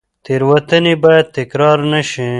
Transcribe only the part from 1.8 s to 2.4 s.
نه شي.